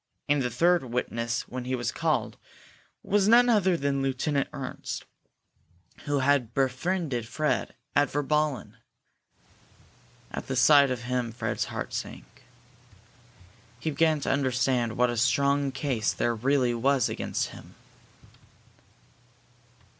And 0.27 0.41
the 0.41 0.49
third 0.49 0.85
witness, 0.85 1.43
when 1.47 1.65
he 1.65 1.75
was 1.75 1.91
called, 1.91 2.35
was 3.03 3.27
none 3.27 3.49
other 3.49 3.77
than 3.77 4.01
Lieutenant 4.01 4.49
Ernst, 4.51 5.05
who 6.05 6.17
had 6.17 6.55
befriended 6.55 7.27
Fred 7.27 7.75
at 7.95 8.09
Virballen! 8.09 8.77
At 10.31 10.47
the 10.47 10.55
sight 10.55 10.89
of 10.89 11.03
him 11.03 11.31
Fred's 11.31 11.65
heart 11.65 11.93
sank. 11.93 12.45
He 13.79 13.91
began 13.91 14.19
to 14.21 14.31
understand 14.31 14.97
what 14.97 15.11
a 15.11 15.17
strong 15.17 15.71
case 15.71 16.13
there 16.13 16.33
really 16.33 16.73
was 16.73 17.07
against 17.07 17.49
him. 17.49 17.75